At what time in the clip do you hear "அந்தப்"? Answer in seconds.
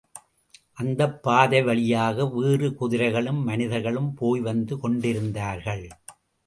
0.73-1.23